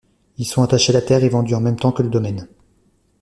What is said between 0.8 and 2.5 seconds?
à la terre et vendus en même temps que le domaine.